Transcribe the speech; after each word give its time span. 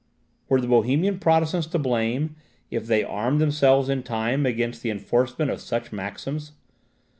Were 0.49 0.59
the 0.59 0.65
Bohemian 0.65 1.19
Protestants 1.19 1.67
to 1.67 1.77
blame, 1.77 2.35
if 2.71 2.87
they 2.87 3.03
armed 3.03 3.39
themselves 3.39 3.87
in 3.87 4.01
time 4.01 4.47
against 4.47 4.81
the 4.81 4.89
enforcement 4.89 5.51
of 5.51 5.61
such 5.61 5.91
maxims? 5.91 6.53